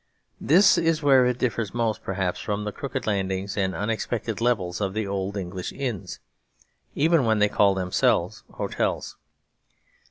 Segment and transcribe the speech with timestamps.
[0.39, 4.95] This is where it differs most perhaps from the crooked landings and unexpected levels of
[4.95, 6.17] the old English inns,
[6.95, 9.15] even when they call themselves hotels.